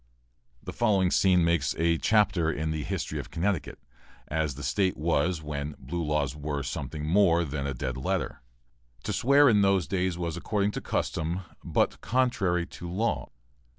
[0.63, 3.77] The following scene makes a chapter in the history of Connecticut,
[4.29, 8.41] as the State was when "blue laws" were something more than a dead letter.
[9.03, 13.29] To swear in those days was according to custom, but contrary to law.